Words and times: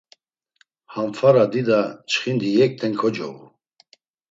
Ham 0.93 1.09
fara 1.19 1.43
dida, 1.51 1.79
çxindi 2.09 2.47
yekte 2.57 2.87
kocobu. 2.99 3.45